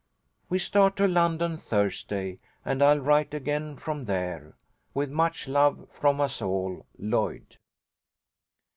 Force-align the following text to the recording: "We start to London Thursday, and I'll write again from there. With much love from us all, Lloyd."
"We 0.49 0.57
start 0.57 0.95
to 0.95 1.07
London 1.07 1.59
Thursday, 1.59 2.39
and 2.65 2.81
I'll 2.81 2.97
write 2.97 3.35
again 3.35 3.77
from 3.77 4.05
there. 4.05 4.55
With 4.95 5.11
much 5.11 5.47
love 5.47 5.87
from 5.91 6.19
us 6.19 6.41
all, 6.41 6.87
Lloyd." 6.97 7.59